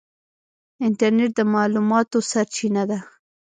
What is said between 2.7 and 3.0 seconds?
ده.